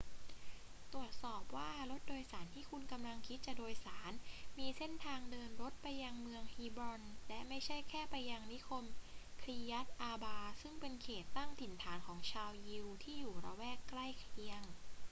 [0.93, 4.11] ตรวจสอบว่ารถโดยสารที่คุณกำลังคิดจะโดยสาร
[4.59, 8.85] มีเส้นทางเดินรถไปยังเมืองฮีบรอนและไม่ใช่แค่ไปยังนิคม
[9.41, 14.61] คีร์ยัต อาร์บา ซึ่งเป็นเขตตั้งถิ่นฐานของชาวยิวที่อยู่ละแวกใกล้เคียง